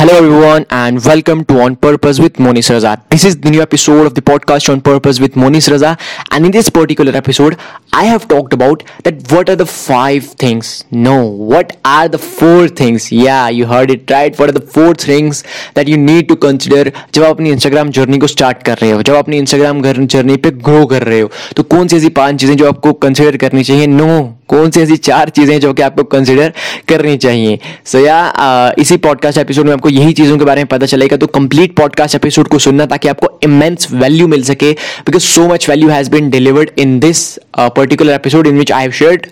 [0.00, 3.06] Hello everyone and welcome to On Purpose with Monis Raza.
[3.10, 6.52] This is the new episode of the podcast On Purpose with Monis Raza and in
[6.52, 7.58] this particular episode
[7.92, 10.86] I have talked about that what are the five things.
[10.90, 13.12] No, what are the four things?
[13.12, 14.38] Yeah, you heard it right.
[14.38, 15.44] What are the four things
[15.74, 19.02] that you need to consider जब आप अपनी Instagram journey को start कर रहे हो
[19.02, 22.40] जब आप अपनी Instagram जर्नी पे ग्रो कर रहे हो तो कौन सी ऐसी पाँच
[22.40, 25.82] चीज़ें जो आपको कंसिडर करनी चाहिए नो no, कौन सी ऐसी चार चीज़ें जो कि
[25.82, 26.52] आपको कंसिडर
[26.88, 30.60] करनी चाहिए। सो so, या yeah, इसी पॉडकास्ट एपिसोड में आपको यही चीज़ों के बारे
[30.60, 34.72] में पता चलेगा। तो कंप्लीट पॉडकास्ट एपिसोड को सुनना ताकि आपको इमेंस वैल्यू मिल सके
[35.06, 37.28] because so much value has been delivered in this
[37.58, 39.26] particular episode in which I have shared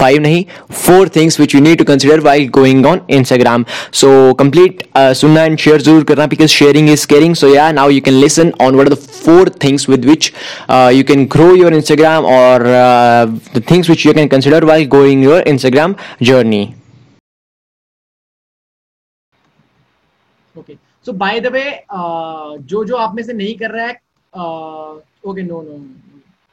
[0.00, 3.64] five नहीं four things which you need to consider while going on Instagram
[4.00, 4.82] so complete
[5.20, 8.52] सुनना and share ज़रूर करना because sharing is caring so yeah now you can listen
[8.62, 10.32] on what the four things with which
[10.70, 12.66] you can grow your Instagram और
[13.56, 16.62] the things which you can consider while going your Instagram journey
[20.54, 20.74] okay
[21.06, 23.98] so by the way जो जो आप में से नहीं कर रहा है
[25.26, 25.78] okay no no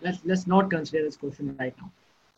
[0.01, 1.91] let's let's not consider this question right now.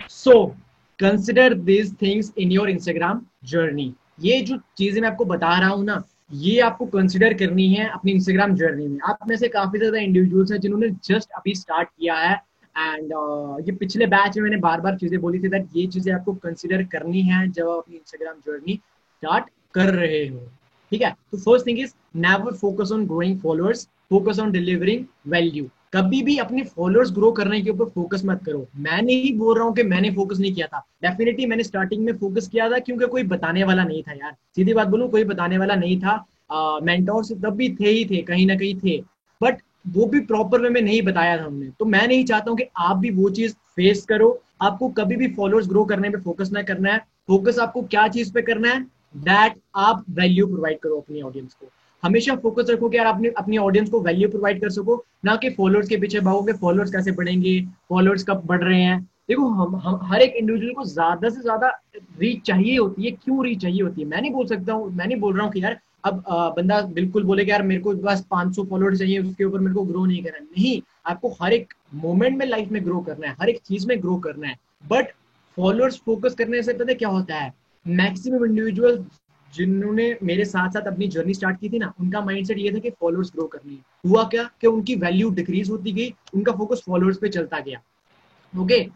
[0.08, 0.56] So
[1.00, 3.20] consider these things in your instagram
[3.52, 3.90] journey.
[4.22, 8.12] ये जो चीज़ें मैं आपको बता रहा हूँ ना ये आपको कंसिडर करनी है अपनी
[8.12, 12.16] इंस्टाग्राम जर्नी में। आप में से काफ़ी ज़्यादा इंडिविजुअल्स हैं जिन्होंने जस्ट अभी स्टार्ट किया
[12.16, 12.34] है
[12.76, 16.14] एंड uh, ये पिछले बैच में मैंने बार बार चीज़ें बोली थी दैट ये चीज़ें
[16.14, 20.40] आपको कंसिडर करनी है जब आप अपनी इंस्टाग्राम जर्नी स्टार्ट कर रहे हो।
[20.92, 21.16] ठीक है?
[21.32, 26.38] तो first thing is never focus on growing followers focus on delivering value कभी भी
[26.38, 29.84] अपने फॉलोअर्स ग्रो करने के ऊपर फोकस मत करो। मैं नहीं बोल रहा हूँ कि
[29.84, 33.64] मैंने फोकस नहीं किया था। डेफिनेटली मैंने स्टार्टिंग में फोकस किया था क्योंकि कोई बताने
[33.64, 37.70] वाला नहीं था यार। सीधी बात बोलूँ, कोई बताने वाला नहीं था। मेंटोर्स तब भी
[37.76, 38.98] थे ही थे, कहीं ना कहीं थे।
[39.42, 42.58] बट वो भी प्रॉपर वे में नहीं बताया था हमने। तो मैं नहीं चाहता हूँ
[42.58, 46.52] कि आप भी वो चीज़ फेस करो। आपको कभी भी फॉलोअर्स ग्रो करने पे फोकस
[46.54, 48.82] ना करना है। फोकस आपको क्या चीज़ पे करना है?
[49.18, 51.72] दैट आप वैल्यू प्रोवाइड करो अपनी ऑडियंस को।
[52.04, 55.50] हमेशा फोकस रखो कि यार अपने अपनी ऑडियंस को वैल्यू प्रोवाइड कर सको ना कि
[55.50, 60.00] फॉलोअर्स के पीछे भागोगे फॉलोअर्स कैसे बढ़ेंगे फॉलोअर्स कब बढ़ रहे हैं। देखो हम, हम
[60.04, 61.68] हर एक इंडिविजुअल को ज़्यादा से ज़्यादा
[62.20, 64.08] रीच चाहिए होती है क्यों रीच चाहिए होती है?
[64.08, 66.82] मैं नहीं बोल सकता हूँ मैं नहीं बोल रहा हूँ कि यार अब आ, बंदा
[66.82, 70.06] बिल्कुल बोले कि यार मेरे को बस 500 फॉलोअर्स चाहिए उसके ऊपर मेरे को ग्रो
[70.06, 73.60] नहीं करना नहीं आपको हर एक मोमेंट में लाइफ में ग्रो करना है हर एक
[73.68, 75.12] चीज़ में ग्रो करना है। बट
[75.58, 77.54] फॉलोअर्स फोकस करने से पता क्या होता है?
[77.86, 79.04] मैक्सिमम इंडिविजुअल
[79.54, 82.90] जिन्होंने मेरे साथ साथ अपनी जर्नी स्टार्ट की थी ना, उनका माइंडसेट ये था कि
[82.90, 87.18] फॉलोअर्स ग्रो करनी है। हुआ क्या कि उनकी वैल्यू डिक्रीज होती गई, उनका फोकस फॉलोअर्स
[87.18, 87.82] पे चलता गया।
[88.54, 88.88] ओके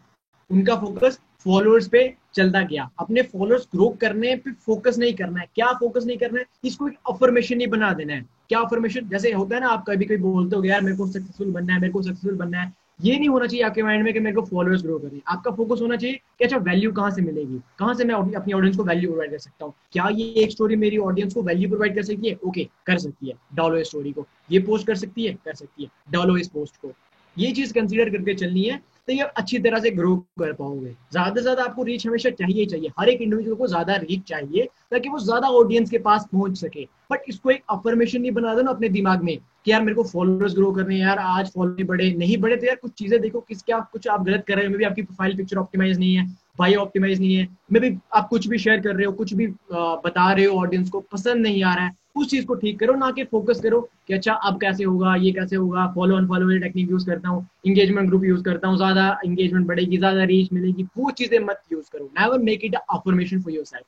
[0.50, 5.46] उनका फोकस फॉलोअर्स पे चलता गया। अपने फॉलोअर्स ग्रो करने पे फोकस नहीं करना है।
[5.54, 6.46] क्या फोकस नहीं करना है?
[6.64, 10.04] इसको एक अफर्मेशन ही बना देना है। क्या अफर्मेशन जैसे होता है ना, आप कभी
[10.04, 12.72] कभी बोलते हो यार मेरे को सक्सेसफुल बनना है, मेरे को सक्सेसफुल बनना है।
[13.02, 15.80] ये नहीं होना चाहिए आपके माइंड में कि मेरे को फॉलोअर्स ग्रो करनी आपका फोकस
[15.80, 17.60] होना चाहिए कि अच्छा वैल्यू कहाँ से मिलेगी?
[17.78, 19.74] कहाँ से मैं अपनी ऑडियंस को वैल्यू प्रोवाइड कर सकता हूँ?
[19.92, 22.38] क्या ये एक स्टोरी मेरी ऑडियंस को वैल्यू प्रोवाइड कर सकती है?
[22.44, 25.32] ओके कर सकती है। डालो इस स्टोरी को। ये पोस्ट कर सकती है?
[25.34, 26.92] कर सकती है। डालो इस पोस्ट को।
[27.38, 31.34] ये चीज़ कंसिडर करके चलनी है। तो ये अच्छी तरह से ग्रो कर पाओगे। ज़्यादा
[31.34, 35.08] से ज़्यादा आपको रीच हमेशा चाहिए चाहिए। हर एक इंडिविजुअल को ज़्यादा रीच चाहिए, ताकि
[35.08, 38.70] वो ज़्यादा ऑडियंस के पास पहुँच सके। बट इसको एक अफर्मेशन नहीं बना दो ना
[38.70, 42.36] अपने दिमाग में, कि यार मेरे को फॉलोअर्स ग्रो करने यार आज फॉलो बढ़े, नहीं
[42.38, 44.78] बढ़े तो यार कुछ चीज़ें देखो, किस क्या, कुछ आप गलत कर रहे हो, मे
[44.78, 46.26] भी आपकी प्रोफ़ाइल पिक्चर ऑप्टिमाइज नहीं है
[46.58, 49.46] भाई ऑप्टिमाइज नहीं है, मे भी आप कुछ भी शेयर कर रहे हो, कुछ भी
[49.72, 52.94] बता रहे हो ऑडियंस को, पसंद नहीं आ रहा है उस चीज़ को ठीक करो,
[52.94, 56.58] ना कि फोकस करो कि अच्छा अब कैसे होगा, ये कैसे होगा follow unfollow
[56.60, 60.82] technique use करता हूँ इंगेजमेंट ग्रुप यूज़ करता हूँ, ज़्यादा इंगेजमेंट बढ़ेगी, ज़्यादा रीच मिलेगी,
[60.98, 63.86] वो चीज़ें मत यूज़ करो। Never make it affirmation for yourself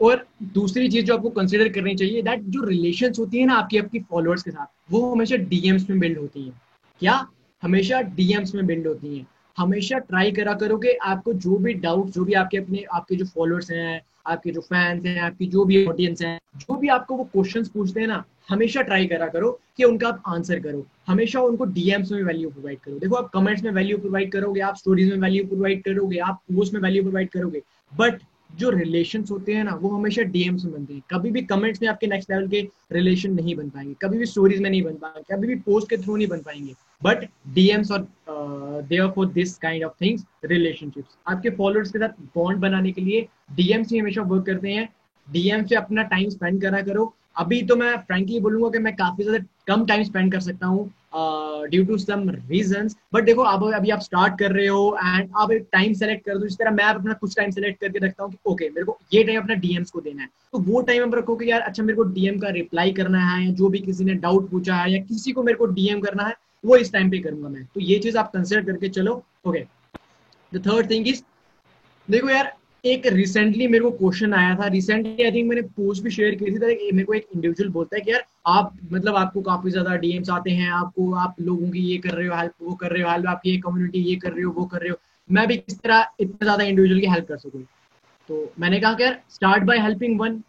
[0.00, 0.24] और
[0.54, 4.00] दूसरी चीज़ जो आपको कंसिडर करनी चाहिए दैट जो रिलेशन होती है ना आपकी आपकी
[4.00, 6.52] फॉलोअर्स के साथ, वो हमेशा डीएम्स में बिल्ड होती है।
[7.00, 7.26] क्या?
[7.62, 9.26] हमेशा डीएम्स में बिल्ड होती है।
[9.58, 13.24] हमेशा ट्राई करा करो कि आपको जो भी डाउट जो भी आपके अपने, आपके जो
[13.24, 17.24] फॉलोअर्स हैं, आपके जो फैंस हैं, आपकी जो भी ऑडियंस हैं, जो भी आपको वो
[17.24, 21.64] क्वेश्चंस पूछते हैं ना, हमेशा ट्राई करा करो कि उनका आप आंसर करो। हमेशा उनको
[21.64, 25.18] डीएम्स में वैल्यू प्रोवाइड करो। देखो, आप कमेंट्स में वैल्यू प्रोवाइड करोगे, आप स्टोरीज में
[25.18, 28.20] वैल्यू प्रोवाइड करोगे, आप पोस्ट में वैल्यू प्रोवाइड करोगे बट
[28.54, 31.88] जो रिलेशन होते हैं ना, वो हमेशा डीएम्स में बनते हैं। कभी भी कमेंट्स में
[31.88, 32.60] आपके नेक्स्ट लेवल के
[32.92, 35.96] रिलेशन नहीं बन पाएँगे। कभी भी स्टोरीज में नहीं बन पाएँगे। कभी भी पोस्ट के
[35.96, 37.24] थ्रू नहीं बन पाएँगे। बट
[37.54, 42.92] डीएम्स और there for this kind of things relationships आपके फॉलोअर्स के साथ बॉन्ड बनाने
[42.92, 44.88] के लिए डीएम्स ही हमेशा वर्क करते हैं।
[45.28, 49.24] डीएम से अपना टाइम स्पेंड करा करो। अभी तो मैं फ्रेंकली बोलूँगा कि मैं काफ़ी
[49.24, 50.92] ज़्यादा कम टाइम स्पेंड कर सकता हूँ
[51.70, 55.50] due to some reason but देखो आप अभी आप स्टार्ट कर रहे हो एंड आप
[55.52, 58.32] एक टाइम सेलेक्ट कर दो इस तरह मैं अपना कुछ टाइम सेलेक्ट करके रखता हूँ
[58.32, 61.14] कि ओके मेरे को ये टाइम अपना डीएम्स को देना है। तो वो टाइम आप
[61.14, 64.04] रखो कि यार अच्छा मेरे को डीएम का रिप्लाई करना है या जो भी किसी
[64.04, 66.34] ने डाउट पूछा है या किसी को मेरे को डीएम करना है,
[66.64, 69.64] वो इस टाइम पे करूँगा मैं। तो ये चीज़ आप कंसिडर करके चलो okay
[70.52, 71.22] the third thing is
[72.08, 76.10] देखो यार एक रिसेंटली मेरे को क्वेश्चन आया था। रिसेंटली आई थिंक मैंने पोस्ट भी
[76.10, 79.40] शेयर की थी तो मेरे को एक इंडिविजुअल बोलता है कि यार, आप मतलब आपको
[79.42, 82.74] काफ़ी ज़्यादा डीएम्स आते हैं, आपको, आप लोगों की ये कर रहे हो हेल्प वो
[82.74, 84.96] कर रहे हो हेल्प आपकी ये कम्युनिटी ये कर रहे हो, वो कर रहे हो।
[85.30, 87.62] मैं भी किस तरह इतना ज़्यादा इंडिविजुअल की हेल्प कर सकूँ।
[88.28, 90.42] तो मैंने कहा कि यार start by helping one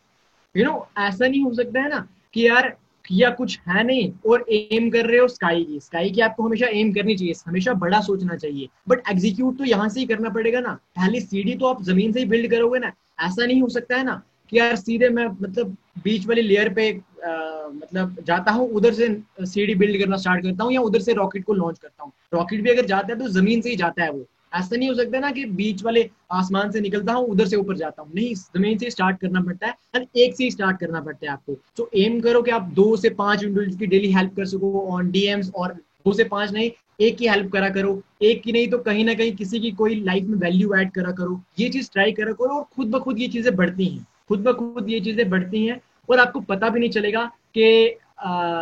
[0.56, 2.76] you know ऐसा नहीं हो सकता है ना कि यार
[3.07, 6.68] किया कुछ है नहीं और एम कर रहे हो स्काई की स्काई की आपको हमेशा
[6.74, 10.60] एम करनी चाहिए हमेशा बड़ा सोचना चाहिए। बट एग्जीक्यूट तो यहाँ से ही करना पड़ेगा
[10.60, 12.92] ना। पहली सीढ़ी तो आप ज़मीन से ही बिल्ड करोगे ना।
[13.22, 14.22] ऐसा नहीं हो सकता है ना
[14.52, 19.08] कि यार सीधे मैं मतलब बीच वाली लेयर पे आ, मतलब जाता हूँ उधर से
[19.46, 22.62] सीढ़ी बिल्ड करना स्टार्ट करता हूँ या उधर से रॉकेट को लॉन्च करता हूँ। रॉकेट
[22.62, 24.25] भी अगर जाता है तो ज़मीन से ही जाता है वो।
[24.56, 27.78] ऐसा नहीं हो सकता ना कि बीच वाले आसमान से निकलता हूँ, उधर से ऊपर
[27.78, 31.25] जाता हूँ। नहीं, ज़मीन से स्टार्ट करना पड़ता है एंड एक से स्टार्ट करना पड़ता
[31.25, 34.46] है आपको। तो एम करो कि आप दो से पाँच इंडिविजुअल की डेली हेल्प कर
[34.46, 36.69] सको ऑन डीएम्स और दो से पाँच नहीं,
[37.02, 39.96] एक की हेल्प करा करो। एक की नहीं तो कहीं ना कहीं किसी की कोई
[40.04, 43.19] लाइफ में वैल्यू ऐड करा करो। ये चीज़ ट्राई करा करो और खुद ब खुद
[43.19, 45.80] ये चीज़ें बढ़ती हैं। खुद ब खुद ये चीज़ें बढ़ती हैं
[46.10, 47.25] और आपको पता भी नहीं चलेगा
[47.58, 47.66] कि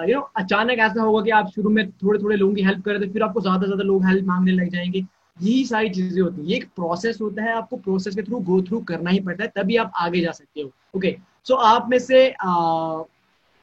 [0.09, 2.99] यू नो अचानक ऐसा होगा कि आप शुरू में थोड़े थोड़े लोगों की हेल्प करें
[3.01, 5.05] तो फिर आपको ज़्यादा ज़्यादा लोग हेल्प मांगने लग जाएँगे।
[5.37, 8.61] यही सारी चीज़ें होती है। ये एक प्रोसेस होता है आपको प्रोसेस के थ्रू गो
[8.63, 11.15] थ्रू करना ही पड़ता है तभी आप आगे जा सकते हो। ओके
[11.47, 13.03] सो आप में से आ,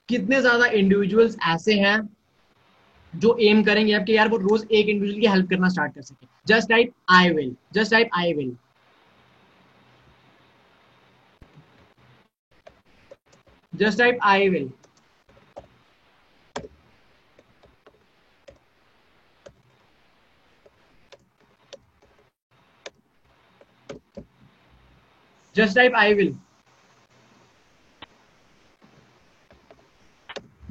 [0.09, 1.99] कितने ज़्यादा इंडिविजुअल्स ऐसे हैं
[3.13, 4.13] जो एम करेंगे आपके?
[4.13, 7.55] यार वो रोज एक इंडिविजुअल की हेल्प करना स्टार्ट कर सके। Just type I will
[7.75, 8.57] just type I will
[13.73, 14.71] just type I will
[25.55, 26.33] just type i will.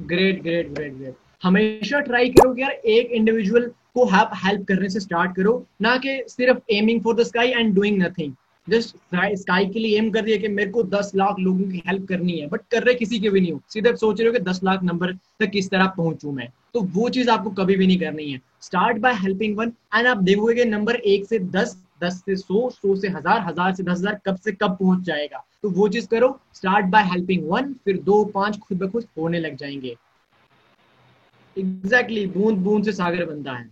[0.02, 4.88] Great great great great हमेशा ट्राई करो कि यार एक इंडिविजुअल को हेल्प हेल्प करने
[4.88, 8.32] से स्टार्ट करो, ना कि सिर्फ़ aiming for the sky and doing nothing
[8.66, 8.96] just
[9.40, 12.38] sky के लिए एम कर दिया कि मेरे को दस लाख लोगों की हेल्प करनी
[12.38, 14.60] है बट कर रहे किसी के भी नहीं हो। सीधे सोच रहे हो कि दस
[14.64, 18.30] लाख नंबर तक किस तरह पहुंचू मैं। तो वो चीज़ आपको कभी भी नहीं करनी
[18.30, 22.36] है। Start by helping one and आप देखोगे कि नंबर एक से दस दस से
[22.36, 25.88] सौ सौ से हज़ार हज़ार से दस हज़ार कब से कब पहुँच जाएगा। तो वो
[25.88, 29.96] चीज़ करो स्टार्ट बाय हेल्पिंग वन फिर दो पाँच खुद ब खुद होने लग जाएँगे।
[31.56, 33.68] एग्जैक्टली exactly, बूंद बूंद से सागर बनता है।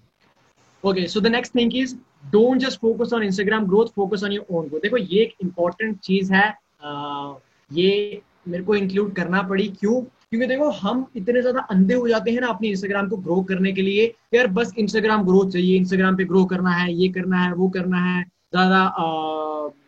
[0.84, 1.96] Okay so the next thing is
[2.32, 5.98] don't just focus on Instagram growth focus on your own growth देखो ये एक इंपॉर्टेंट
[6.00, 6.48] चीज़ है
[6.82, 7.34] आ,
[7.70, 10.02] ये मेरे को इंक्लूड करना पड़ी। क्यों?
[10.32, 13.72] क्योंकि देखो, हम इतने ज़्यादा अंधे हो जाते हैं ना अपने इंस्टाग्राम को ग्रो करने
[13.72, 17.52] के लिए यार बस इंस्टाग्राम ग्रोथ चाहिए इंस्टाग्राम पे ग्रो करना है, ये करना है,
[17.52, 18.82] वो करना है। ज़्यादा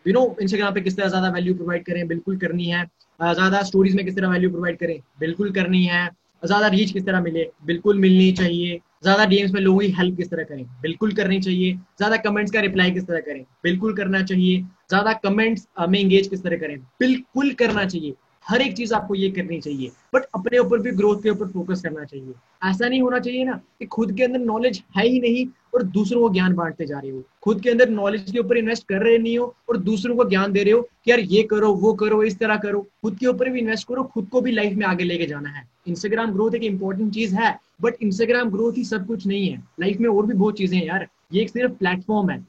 [0.07, 2.83] यू नो इंस्टाग्राम पे किस तरह ज़्यादा वैल्यू प्रोवाइड करें, बिल्कुल करनी है।
[3.19, 6.09] ज़्यादा स्टोरीज में किस तरह वैल्यू प्रोवाइड करें, बिल्कुल करनी है।
[6.43, 10.29] ज़्यादा रीच किस तरह मिले, बिल्कुल मिलनी चाहिए। ज़्यादा डीएम्स में लोगों की हेल्प किस
[10.29, 14.61] तरह करें, बिल्कुल करनी चाहिए। ज़्यादा कमेंट्स का रिप्लाई किस तरह करें, बिल्कुल करना चाहिए।
[14.61, 18.13] ज़्यादा कमेंट्स में एंगेज किस तरह करें, बिल्कुल करना चाहिए।
[18.45, 21.81] हर एक चीज़ आपको ये करनी चाहिए बट अपने ऊपर भी ग्रोथ के ऊपर फोकस
[21.81, 22.33] करना चाहिए।
[22.63, 26.21] ऐसा नहीं होना चाहिए ना कि खुद के अंदर नॉलेज है ही नहीं और दूसरों
[26.21, 29.17] को ज्ञान बांटते जा रहे हो। खुद के अंदर नॉलेज के ऊपर इन्वेस्ट कर रहे
[29.17, 32.23] नहीं हो और दूसरों को ज्ञान दे रहे हो कि यार ये करो, वो करो,
[32.23, 35.03] इस तरह करो। खुद के ऊपर भी इन्वेस्ट करो, खुद को भी लाइफ में आगे
[35.03, 39.27] लेके जाना है। इंस्टाग्राम ग्रोथ एक इंपॉर्टेंट चीज़ है बट इंस्टाग्राम ग्रोथ ही सब कुछ
[39.27, 42.45] नहीं है। लाइफ में और भी बहुत चीज़ें हैं यार। ये एक सिर्फ़ प्लेटफॉर्म है।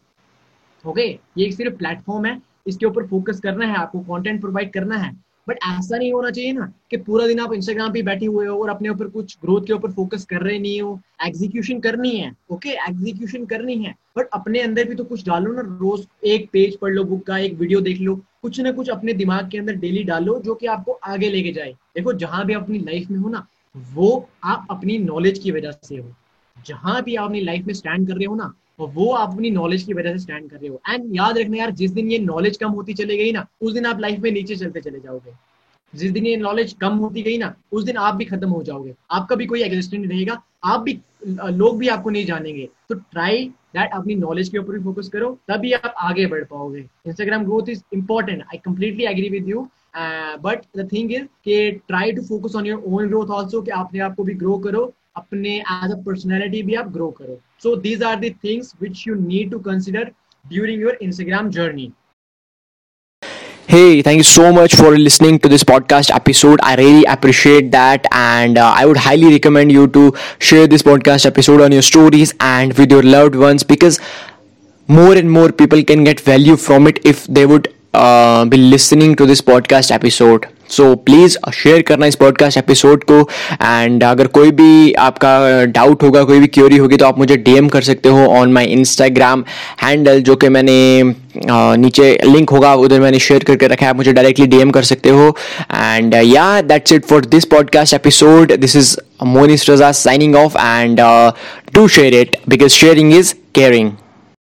[0.85, 1.07] ओके
[1.39, 5.13] ये एक सिर्फ़ प्लेटफॉर्म है। इसके ऊपर फोकस करना है, आपको कंटेंट प्रोवाइड करना है।
[5.49, 8.57] बट ऐसा नहीं होना चाहिए ना कि पूरा दिन आप इंस्टाग्राम पे बैठे हुए हो
[8.63, 12.33] और अपने ऊपर कुछ ग्रोथ के ऊपर फोकस कर रहे नहीं हो। एग्जीक्यूशन करनी है
[12.51, 12.89] ओके okay?
[12.89, 16.93] एग्जीक्यूशन करनी है। बट अपने अंदर भी तो कुछ डालो ना, रोज एक पेज पढ़
[16.93, 20.03] लो बुक का एक वीडियो देख लो, कुछ ना कुछ अपने दिमाग के अंदर डेली
[20.05, 23.47] डालो जो कि आपको आगे लेके जाए। देखो, जहाँ भी अपनी लाइफ में हो ना,
[23.95, 26.15] वो आप अपनी नॉलेज की वजह से हो।
[26.67, 29.51] जहाँ भी आप अपनी लाइफ में स्टैंड कर रहे हो ना, और वो आप अपनी
[29.51, 32.19] नॉलेज की वजह से स्टैंड कर रहे हो। एंड याद रखना यार, जिस दिन ये
[32.19, 35.33] नॉलेज कम होती चले गई ना, उस दिन आप लाइफ में नीचे चलते चले जाओगे।
[35.93, 38.95] जिस दिन ये नॉलेज कम होती गई ना, उस दिन आप भी खत्म हो जाओगे।
[39.11, 43.45] आपका भी कोई एग्जिस्टेंट रहेगा, आप भी लोग भी आपको नहीं जानेंगे। तो ट्राई
[43.77, 47.69] दैट अपनी नॉलेज के ऊपर भी फोकस करो, तभी आप आगे बढ़ पाओगे। Instagram growth
[47.69, 49.69] is important I completely agree with you
[50.43, 54.01] but the thing is कि try to focus on your own growth also कि अपने
[54.01, 58.04] आप को भी ग्रो करो। अपने एज अ पर्सनैलिटी भी आप ग्रो करो so these
[58.10, 60.12] are the things which you need to consider
[60.50, 61.92] during your Instagram journey
[63.70, 66.62] Hey, thank you so much for listening to this podcast episode.
[66.68, 70.04] I really appreciate that, and uh, I would highly recommend you to
[70.50, 74.00] share this podcast episode on your stories and with your loved ones because
[74.88, 79.27] more and more people can get value from it if they would be listening to
[79.27, 83.19] this podcast episode so please share करना इस podcast episode को.
[83.63, 87.69] And अगर कोई भी आपका doubt होगा, कोई भी क्योरी होगी तो आप मुझे डीएम
[87.69, 89.45] कर सकते हो ऑन माय इंस्टाग्राम
[89.83, 91.03] हैंडल जो कि मैंने
[91.77, 93.91] नीचे लिंक होगा, उधर मैंने शेयर करके रखा है.
[93.91, 95.29] आप मुझे डायरेक्टली डीएम कर सकते हो.
[95.73, 98.97] And yeah that's it for this podcast episode this is
[99.27, 101.01] Monis Raza signing off and
[101.75, 103.89] do share it because sharing is caring.